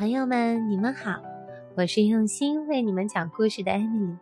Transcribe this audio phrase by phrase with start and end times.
[0.00, 1.20] 朋友们，你们好，
[1.76, 4.16] 我是用心为你们讲故事的艾米。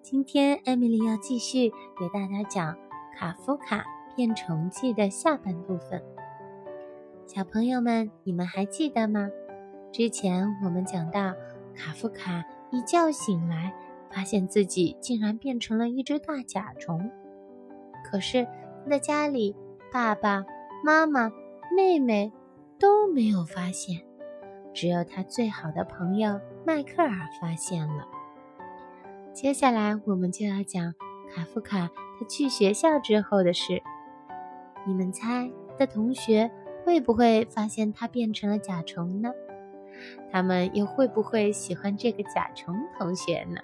[0.00, 2.74] 今天艾米丽要继续给大家讲
[3.14, 3.84] 《卡夫卡
[4.16, 6.02] 变虫记》的下半部分。
[7.26, 9.28] 小朋友们，你们还记得吗？
[9.92, 11.34] 之前我们讲到，
[11.76, 13.74] 卡夫卡一觉醒来，
[14.10, 17.10] 发现自己竟然变成了一只大甲虫。
[18.02, 18.46] 可是
[18.84, 19.54] 他的家里，
[19.92, 20.42] 爸爸
[20.82, 21.30] 妈妈、
[21.76, 22.32] 妹妹
[22.78, 24.00] 都没有发现。
[24.72, 27.10] 只有他最好的朋友迈克尔
[27.40, 28.06] 发现了。
[29.32, 30.94] 接下来我们就要讲
[31.34, 31.88] 卡夫卡
[32.18, 33.82] 他去学校之后的事。
[34.86, 36.50] 你们猜他的同学
[36.84, 39.30] 会不会发现他变成了甲虫呢？
[40.32, 43.60] 他们又会不会喜欢这个甲虫同学呢？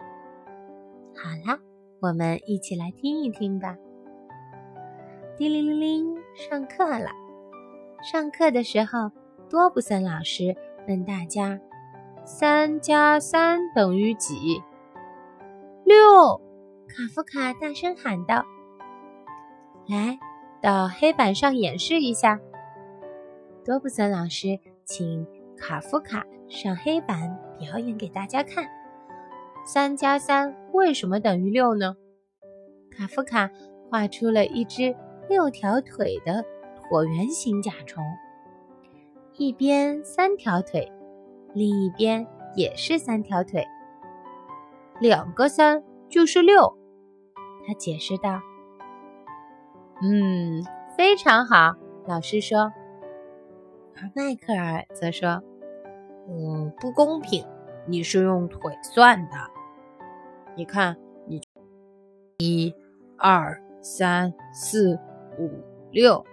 [1.14, 1.58] 好啦，
[2.00, 3.76] 我们一起来听一听吧。
[5.36, 7.10] 叮铃铃铃，上课了。
[8.02, 9.10] 上课的时候，
[9.48, 10.56] 多布森老师。
[10.88, 11.58] 问大家
[12.24, 14.62] ：“三加三等于几？”
[15.84, 16.40] 六，
[16.88, 18.44] 卡夫卡大声喊道
[19.88, 20.18] ：“来，
[20.60, 22.40] 到黑板上演示一下。”
[23.64, 25.26] 多布森老师请
[25.56, 28.64] 卡夫卡上黑板表演给大家看
[29.66, 31.96] ：“三加三为什么等于六呢？”
[32.96, 33.50] 卡夫卡
[33.90, 34.94] 画出了一只
[35.28, 36.44] 六条腿的
[36.80, 38.04] 椭圆形甲虫。
[39.38, 40.90] 一边三条腿，
[41.52, 43.66] 另一边也是三条腿，
[44.98, 46.74] 两个三就是六。
[47.66, 48.40] 他解释道
[50.00, 50.64] ：“嗯，
[50.96, 51.74] 非常好。”
[52.08, 52.72] 老师说。
[53.98, 55.42] 而迈克尔则说
[56.28, 57.46] ：“嗯，不公平，
[57.86, 59.36] 你是用腿算的。
[60.54, 61.40] 你看，你
[62.38, 62.74] 一、
[63.18, 64.98] 二、三、四、
[65.38, 65.50] 五、
[65.90, 66.24] 六，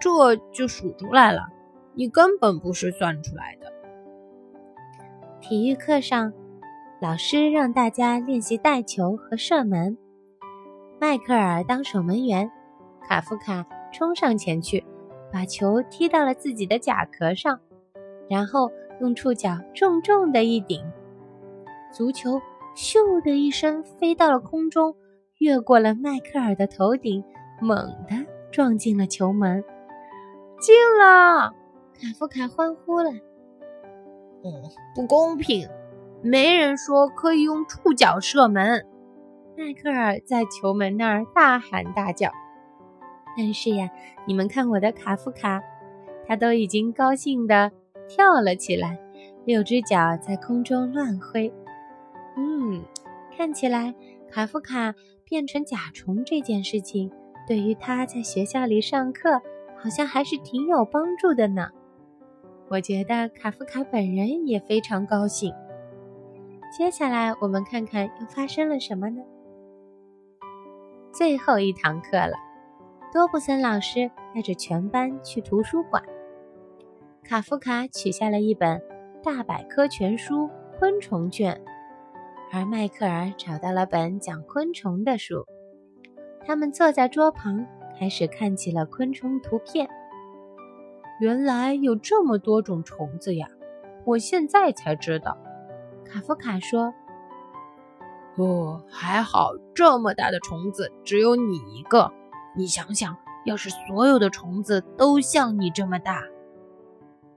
[0.00, 1.48] 这就数出来了。”
[1.94, 3.72] 你根本不是算出来的。
[5.40, 6.32] 体育课上，
[7.00, 9.98] 老师让大家练习带球和射门。
[11.00, 12.50] 迈克尔当守门员，
[13.02, 14.84] 卡夫卡冲上前去，
[15.32, 17.58] 把球踢到了自己的甲壳上，
[18.30, 18.70] 然后
[19.00, 20.80] 用触角重重的一顶，
[21.92, 22.40] 足球
[22.76, 24.94] 咻的一声飞到了空中，
[25.38, 27.24] 越过了迈克尔的头顶，
[27.60, 27.76] 猛
[28.08, 29.62] 地撞进了球门，
[30.60, 31.52] 进了。
[31.94, 33.10] 卡夫卡欢呼了。
[34.44, 34.50] “嗯，
[34.94, 35.68] 不公平，
[36.22, 38.84] 没人说可以用触角射门。”
[39.56, 42.30] 迈克尔在球门那儿大喊大叫。
[43.36, 43.88] 但是呀，
[44.26, 45.62] 你们看我的卡夫卡，
[46.26, 47.70] 他都已经高兴地
[48.08, 48.98] 跳了起来，
[49.44, 51.52] 六只脚在空中乱挥。
[52.36, 52.82] 嗯，
[53.36, 53.94] 看起来
[54.30, 54.94] 卡夫卡
[55.24, 57.12] 变成甲虫这件事情，
[57.46, 59.40] 对于他在学校里上课，
[59.78, 61.70] 好像还是挺有帮助的呢。
[62.72, 65.52] 我觉得卡夫卡本人也非常高兴。
[66.74, 69.22] 接下来，我们看看又发生了什么呢？
[71.12, 72.32] 最后一堂课了，
[73.12, 76.02] 多布森老师带着全班去图书馆。
[77.22, 78.78] 卡夫卡取下了一本
[79.22, 80.46] 《大百科全书》
[80.78, 81.60] 昆虫卷，
[82.50, 85.44] 而迈克尔找到了本讲昆虫的书。
[86.46, 87.66] 他们坐在桌旁，
[87.98, 89.86] 开始看起了昆虫图片。
[91.22, 93.46] 原来有这么多种虫子呀！
[94.04, 95.38] 我现在才知道。
[96.04, 96.92] 卡夫卡说
[98.34, 102.10] ：“哦，还好，这么大的虫子只有你一个。
[102.56, 106.24] 你想想，要是所有的虫子都像你这么大……”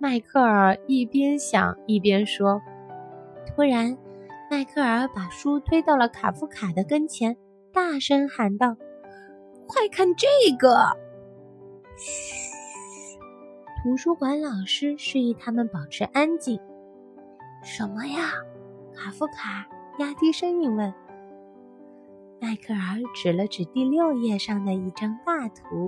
[0.02, 2.60] 迈克尔一边想一边说。
[3.46, 3.96] 突然，
[4.50, 7.38] 迈克尔把书推到了卡夫卡的跟前，
[7.72, 8.76] 大声喊道
[9.70, 10.76] ：“快看这个！”
[11.98, 12.55] 嘘。
[13.86, 16.60] 图书馆老师示意他们保持安静。
[17.62, 18.32] 什么呀？
[18.96, 19.68] 卡夫卡
[20.00, 20.92] 压低声音问。
[22.42, 25.88] 迈克尔指了指第六页上的一张大图，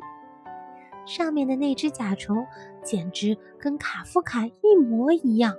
[1.07, 2.45] 上面的那只甲虫
[2.83, 5.55] 简直跟卡夫卡一模一样，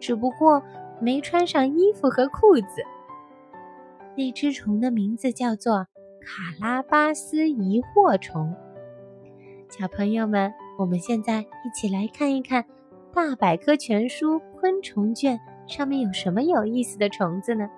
[0.00, 0.60] 只不过
[1.00, 2.82] 没穿上衣服和裤子。
[4.16, 5.86] 那只虫的名字叫做
[6.20, 8.56] 卡拉巴斯疑惑虫。
[9.68, 10.52] 小朋友们。
[10.80, 12.62] 我们现在一起来看一看
[13.12, 15.38] 《大百科全书昆虫卷》
[15.70, 17.68] 上面有什么有意思的虫子呢？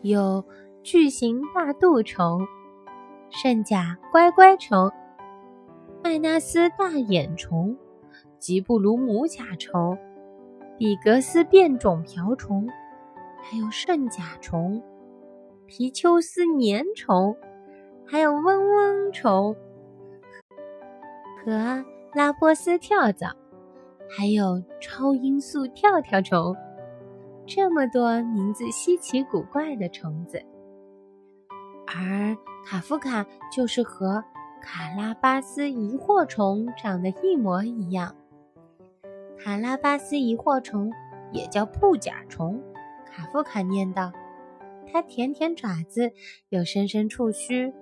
[0.00, 0.44] 有
[0.82, 2.44] 巨型大肚虫、
[3.30, 4.90] 圣甲乖乖虫、
[6.02, 7.76] 麦纳斯大眼虫、
[8.40, 9.96] 吉布鲁姆甲虫、
[10.76, 12.66] 比格斯变种瓢虫，
[13.40, 14.82] 还有圣甲虫、
[15.66, 17.36] 皮丘斯粘虫，
[18.04, 19.54] 还有嗡嗡虫。
[21.44, 21.84] 和
[22.14, 23.34] 拉波斯跳蚤，
[24.08, 26.54] 还有超音速跳跳虫，
[27.46, 30.40] 这么多名字稀奇古怪的虫子。
[31.86, 34.22] 而卡夫卡就是和
[34.62, 38.14] 卡拉巴斯疑惑虫长得一模一样。
[39.38, 40.92] 卡拉巴斯疑惑虫
[41.32, 42.62] 也叫布甲虫，
[43.10, 44.12] 卡夫卡念道。
[44.86, 46.12] 它舔舔爪子，
[46.50, 47.72] 又伸伸触须。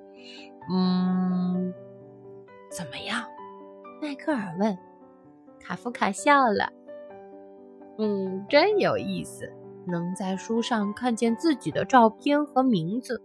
[0.70, 1.74] 嗯，
[2.70, 3.24] 怎么样？
[4.00, 4.76] 迈克尔问。
[5.61, 6.73] 卡夫卡笑了。
[7.99, 9.52] 嗯，真有意思，
[9.87, 13.23] 能在书上看见自己的照片和名字。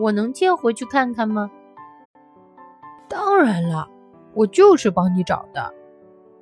[0.00, 1.50] 我能借回去看看吗？
[3.08, 3.88] 当然了，
[4.34, 5.72] 我就是帮你找的。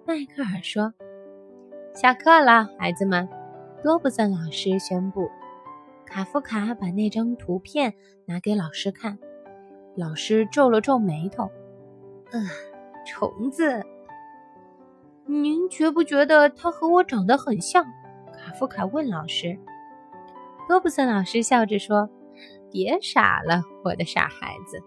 [0.06, 0.92] 迈克尔说。
[1.94, 3.28] 下课了，孩子们，
[3.82, 5.28] 多布森老师宣布。
[6.06, 7.94] 卡夫卡把那张图片
[8.26, 9.18] 拿给老师看，
[9.94, 11.50] 老师皱了皱眉头。
[12.30, 12.40] 呃，
[13.06, 13.82] 虫子，
[15.24, 17.84] 您觉不觉得它和我长得很像？
[18.34, 19.58] 卡夫卡问老师。
[20.68, 22.10] 多布森老师笑着说
[22.70, 24.82] ：“别傻了，我的傻孩子。”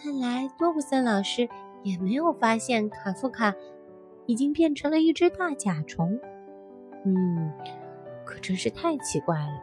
[0.00, 1.48] 看来多布森老师
[1.82, 3.52] 也没有发现卡夫卡
[4.26, 6.18] 已经变成了一只大甲虫。
[7.04, 7.52] 嗯，
[8.24, 9.60] 可真是太奇怪了。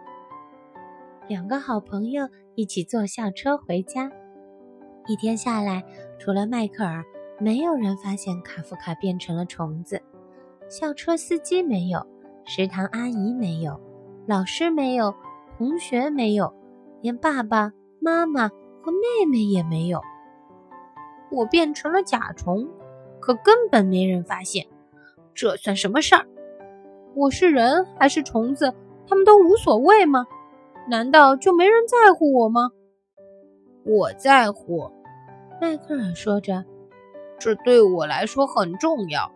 [1.28, 4.12] 两个好朋友一起坐校车回家。
[5.08, 5.84] 一天下来，
[6.20, 7.04] 除了迈克尔，
[7.42, 10.00] 没有人发现卡夫卡变成了虫子。
[10.70, 12.06] 校车司机没有，
[12.46, 13.82] 食堂阿姨没有，
[14.28, 15.12] 老师没有，
[15.58, 16.54] 同学没有，
[17.02, 20.00] 连爸爸妈妈和妹妹也没有。
[21.32, 22.70] 我变成了甲虫，
[23.20, 24.68] 可根本没人发现。
[25.34, 26.28] 这算什么事儿？
[27.16, 28.72] 我是人还是虫子，
[29.08, 30.28] 他们都无所谓吗？
[30.88, 32.70] 难道就没人在乎我吗？
[33.84, 34.92] 我在乎，
[35.60, 36.64] 迈克尔说着，
[37.42, 39.32] 这对我来说很重要。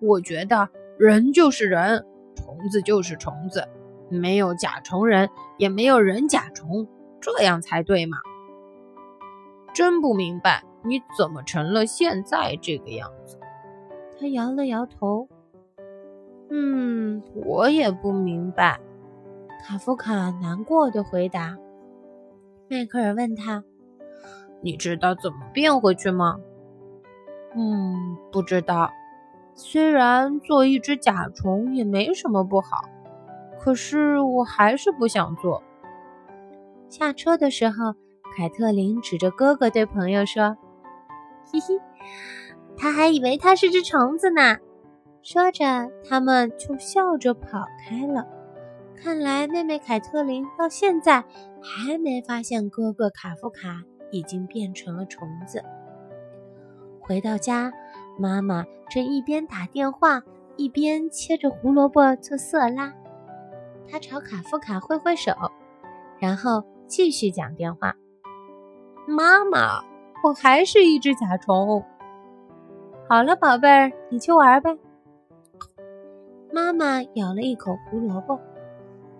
[0.00, 0.68] 我觉得
[0.98, 2.04] 人就是人，
[2.34, 3.68] 虫子就是虫子，
[4.08, 6.88] 没有甲虫人，也没有人甲虫，
[7.20, 8.18] 这样才对嘛。
[9.72, 13.38] 真不明白你怎么成了现在这个样子。
[14.18, 15.28] 他摇了摇头。
[16.50, 18.80] 嗯，我也不明白。
[19.64, 21.56] 卡夫卡难过的回答。
[22.68, 23.62] 迈克尔问他
[24.60, 26.40] ：“你知道怎么变回去吗
[27.56, 28.90] ？”“嗯，不知道。
[29.54, 32.82] 虽然做一只甲虫也没什么不好，
[33.60, 35.62] 可是我还是不想做。”
[36.90, 37.94] 下车的时候，
[38.36, 40.56] 凯特琳指着哥哥对朋友说
[41.52, 41.80] ：“嘿嘿，
[42.76, 44.58] 他还以为他是只虫子呢。”
[45.22, 48.26] 说着，他们就笑着跑开了。
[48.96, 51.24] 看来妹妹凯特琳到现在
[51.62, 55.62] 还没发现哥哥卡夫卡已经变成了虫子。
[57.06, 57.70] 回到家，
[58.18, 60.22] 妈妈正一边打电话
[60.56, 62.92] 一边切着胡萝卜做色拉。
[63.86, 65.32] 她朝卡夫卡挥挥手，
[66.18, 67.94] 然后继续讲电话
[69.06, 69.82] ：“妈妈，
[70.22, 71.84] 我还是一只甲虫。
[73.06, 74.70] 好了，宝贝儿，你去玩吧。”
[76.50, 78.40] 妈妈咬了一口胡萝卜。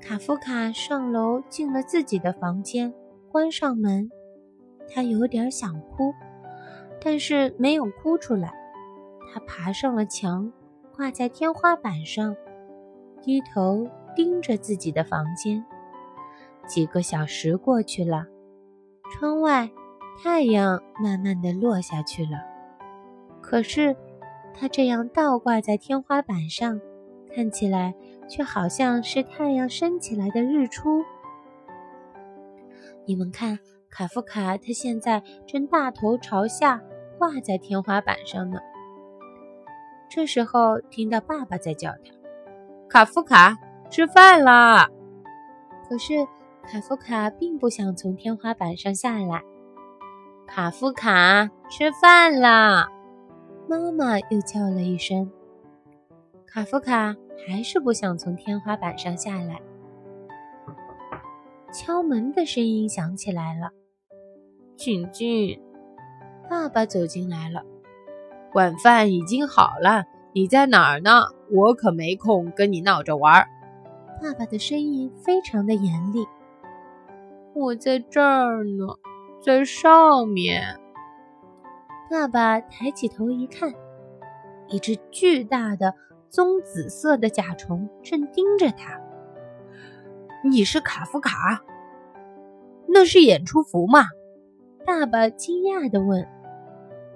[0.01, 2.95] 卡夫卡上楼进了自己的房间，
[3.31, 4.11] 关上门。
[4.89, 6.15] 他有点想哭，
[7.05, 8.53] 但是没有哭出来。
[9.33, 10.51] 他爬上了墙，
[10.97, 12.35] 挂在天花板上，
[13.23, 15.65] 低头盯着自己的房间。
[16.67, 18.25] 几个小时过去了，
[19.13, 19.71] 窗外
[20.23, 22.39] 太阳慢慢的落下去了。
[23.43, 23.95] 可是，
[24.55, 26.81] 他这样倒挂在天花板上，
[27.35, 27.95] 看起来。
[28.27, 31.05] 却好像是太阳升起来的日出。
[33.05, 33.59] 你们看，
[33.91, 36.83] 卡夫卡他现在正大头朝下
[37.27, 38.59] 挂在天花板上呢。
[40.11, 42.13] 这时候听到爸爸在叫他
[42.89, 43.57] ：“卡夫卡，
[43.91, 44.91] 吃饭啦！”
[45.89, 46.27] 可是
[46.67, 49.43] 卡夫卡并不想从天花板上下来。
[50.47, 52.89] 卡夫卡，吃饭啦！
[53.69, 55.31] 妈妈又叫了一声。
[56.47, 57.17] 卡夫卡。
[57.47, 59.61] 还是不想从天花板上下来。
[61.71, 63.71] 敲门的声音响起来了，
[64.77, 65.61] 请进。
[66.49, 67.63] 爸爸走进来了。
[68.55, 71.27] 晚饭已经好了，你在哪儿呢？
[71.51, 73.47] 我可没空跟你闹着玩。
[74.23, 76.27] 爸爸的声音非常的严厉。
[77.55, 78.87] 我在这儿呢，
[79.43, 80.79] 在上面。
[82.11, 83.73] 爸爸抬起头一看，
[84.69, 85.95] 一只巨大的。
[86.31, 89.01] 棕紫色的甲虫正盯着他。
[90.43, 91.63] 你是卡夫卡？
[92.89, 94.01] 那是演出服吗？
[94.87, 96.27] 爸爸惊讶地问。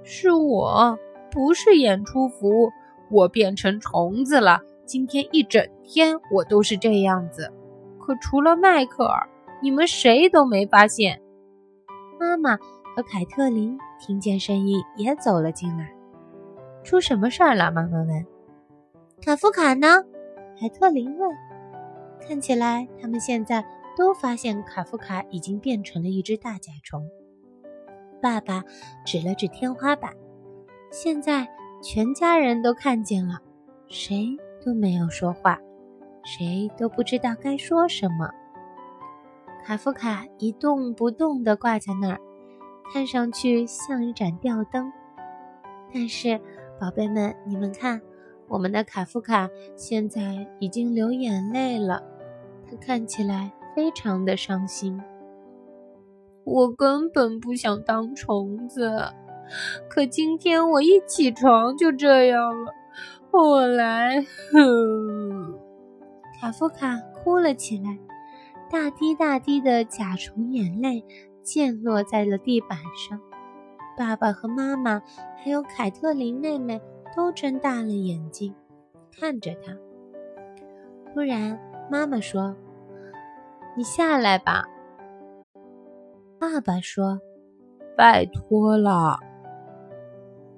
[0.03, 0.99] 是我，
[1.31, 2.71] 不是演出服，
[3.11, 4.61] 我变成虫子了。
[4.87, 7.53] 今天一整天我都是这样子，
[8.01, 9.29] 可除了迈克尔，
[9.61, 11.21] 你们谁都没发现。
[12.19, 15.93] 妈妈和凯特琳听见声音也走了进来。
[16.83, 17.71] 出什么事儿了？
[17.71, 18.27] 妈妈问。
[19.21, 20.03] 卡夫卡呢？
[20.59, 21.31] 凯特琳问。
[22.27, 23.65] 看起来他们现在
[23.97, 27.07] 都发现卡夫卡已经变成了一只大甲虫。
[28.21, 28.63] 爸爸
[29.05, 30.13] 指了指天花板，
[30.91, 31.49] 现在
[31.83, 33.39] 全家人都看见了，
[33.89, 35.59] 谁都没有说话，
[36.25, 38.31] 谁都不知道该说什么。
[39.65, 42.21] 卡夫卡一动不动地挂在那儿，
[42.93, 44.91] 看上去像一盏吊灯。
[45.93, 46.41] 但是，
[46.81, 48.01] 宝贝们，你们看，
[48.49, 52.03] 我们的卡夫卡现在已经流眼泪了，
[52.71, 55.01] 他看起来非常的伤心。
[56.51, 58.91] 我根本不想当虫子，
[59.87, 62.73] 可今天我一起床就这样了。
[63.31, 65.55] 后来，哼，
[66.41, 67.99] 卡夫卡哭了起来。
[68.71, 71.05] 大滴大滴的甲虫眼泪
[71.43, 73.21] 溅落在了地板上，
[73.97, 75.03] 爸爸和妈妈
[75.37, 76.81] 还有凯特琳妹妹
[77.15, 78.55] 都睁大了眼睛
[79.13, 79.77] 看着他。
[81.13, 82.57] 突然，妈妈说
[83.77, 84.65] ：“你下来吧。”
[86.39, 87.21] 爸爸说
[87.97, 89.19] ：“拜托了。”“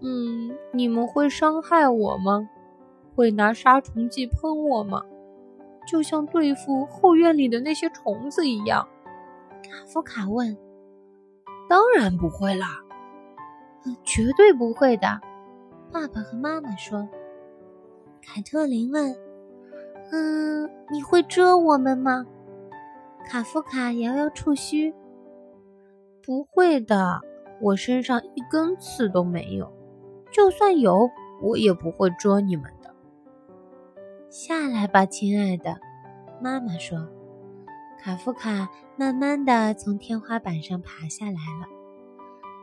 [0.03, 2.49] 嗯，你们会伤害我吗？
[3.15, 5.03] 会拿杀虫剂喷我吗？”
[5.87, 8.87] 就像对付后院里的那些虫子一样，
[9.63, 10.57] 卡夫卡问
[11.69, 12.67] ：“当然不会啦，
[14.05, 15.21] 绝对不会的。”
[15.91, 17.09] 爸爸和妈妈说。
[18.23, 19.17] 凯特琳问
[20.13, 22.27] ：“嗯，你会蛰我们吗？”
[23.27, 24.95] 卡夫卡摇摇触须
[26.31, 27.21] ：“不会的，
[27.61, 29.69] 我身上一根刺都没有，
[30.31, 31.11] 就算有，
[31.43, 32.95] 我也不会捉你们的。”
[34.31, 35.81] 下来吧，亲爱的，
[36.41, 37.05] 妈妈说。
[37.99, 41.67] 卡夫卡慢慢的从天花板上爬下来了，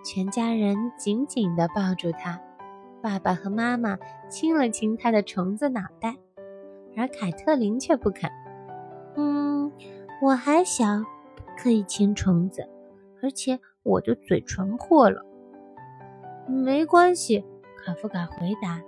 [0.02, 2.40] 全家人紧紧的抱住他，
[3.02, 3.98] 爸爸和妈妈
[4.30, 6.16] 亲了亲他的虫子脑袋，
[6.96, 8.32] 而凯特琳却不肯。
[9.18, 9.70] 嗯，
[10.22, 10.86] 我还小，
[11.36, 12.66] 不可以亲虫子，
[13.22, 15.26] 而且我的嘴唇破了。
[16.48, 17.44] 没关系，
[17.86, 18.82] 卡夫卡回答。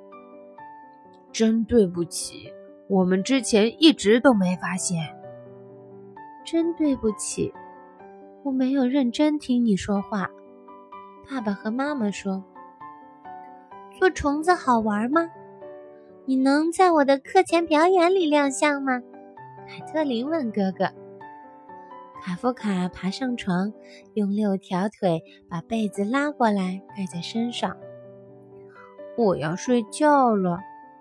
[1.32, 2.52] 真对不起。
[2.88, 5.16] 我们之前一直都没发现，
[6.44, 7.54] 真对不起，
[8.44, 10.28] 我没有认真听你说话。
[11.30, 12.44] 爸爸和妈妈说
[14.00, 15.30] ：“做虫子好玩吗？
[16.26, 19.00] 你能在我的课前表演里亮相吗？”
[19.70, 20.92] 凯特琳问哥哥。
[22.22, 23.74] 卡夫卡爬上床，
[24.14, 27.78] 用六条腿把被子拉过来盖在身上。
[29.18, 30.60] 我要睡觉了。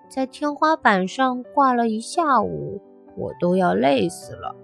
[0.08, 2.80] 在天花板上挂了一下午，
[3.14, 4.56] 我都要累死了。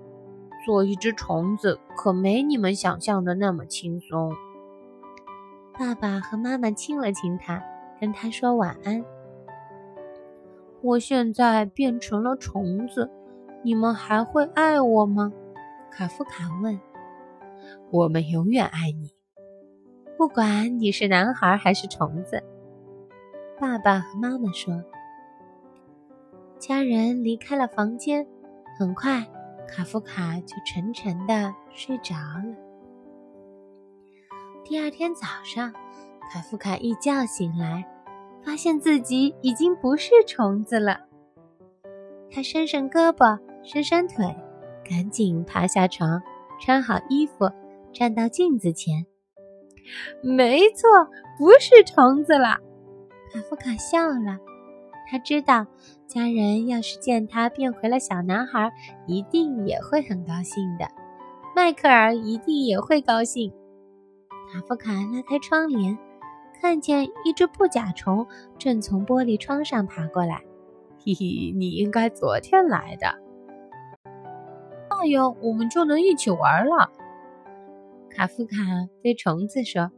[0.64, 4.32] 做一只虫子可没你们想象的那么轻松。
[5.78, 7.62] 爸爸和妈妈亲了亲他，
[8.00, 9.04] 跟他说晚安。
[10.80, 13.10] 我现在变成了虫子，
[13.62, 15.30] 你们还会爱我吗？
[15.96, 16.78] 卡夫卡问。
[17.92, 19.14] 我们永远爱你，
[20.18, 22.42] 不管你是男孩还是虫子。
[23.60, 24.82] 爸爸和妈妈说。
[26.58, 28.26] 家人离开了房间，
[28.76, 29.24] 很快，
[29.68, 32.56] 卡夫卡就沉沉的睡着了。
[34.64, 35.72] 第二天早上，
[36.32, 37.84] 卡夫卡一觉醒来，
[38.42, 41.02] 发现自己已经不是虫子了。
[42.30, 44.34] 他伸伸胳膊，伸伸腿，
[44.88, 46.22] 赶紧爬下床，
[46.60, 47.50] 穿好衣服，
[47.92, 49.06] 站到镜子前。
[50.22, 50.88] 没错，
[51.38, 52.58] 不是虫子了。
[53.32, 54.38] 卡夫卡笑了。
[55.10, 55.66] 他知道，
[56.06, 58.72] 家人要是见他变回了小男孩，
[59.06, 60.88] 一定也会很高兴的。
[61.54, 63.52] 迈克尔一定也会高兴。
[64.50, 65.98] 卡夫卡拉开窗帘，
[66.60, 68.26] 看见一只布甲虫
[68.58, 70.42] 正从玻璃窗上爬过来。
[71.04, 73.23] 嘿嘿，你应该昨天来的。
[74.96, 76.90] 那样我们就能一起玩了。
[78.10, 78.56] 卡夫卡
[79.02, 79.90] 对虫子说。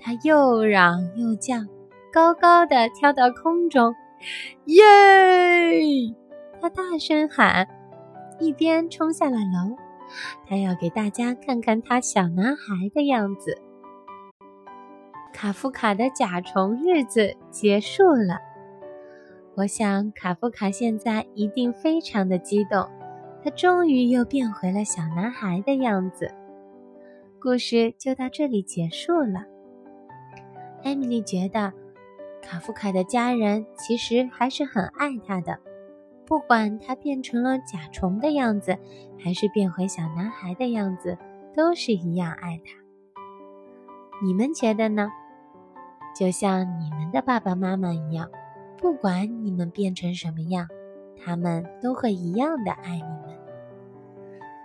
[0.00, 1.56] 他又嚷又叫。
[2.12, 3.94] 高高的跳到空中，
[4.64, 4.82] 耶！
[6.60, 7.68] 他大声喊，
[8.40, 9.76] 一边冲下了楼。
[10.44, 13.62] 他要给大家看看他小男孩的样子。
[15.32, 18.40] 卡夫卡的甲虫日子结束了。
[19.54, 22.88] 我想卡夫卡现在一定非常的激动，
[23.42, 26.32] 他终于又变回了小男孩的样子。
[27.40, 29.44] 故事就到这里结束了。
[30.82, 31.72] 艾米丽觉得。
[32.42, 35.58] 卡夫卡的家人其实还是很爱他的，
[36.24, 38.78] 不管他变成了甲虫的样子，
[39.18, 41.18] 还是变回小男孩的样子，
[41.54, 42.72] 都是一样爱他。
[44.24, 45.10] 你们觉得呢？
[46.18, 48.30] 就像你们的爸爸妈妈一样，
[48.78, 50.66] 不管你们变成什么样，
[51.22, 53.29] 他们都会一样的爱你们。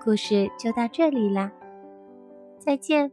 [0.06, 1.52] 故事就到这里啦，
[2.60, 3.12] 再见。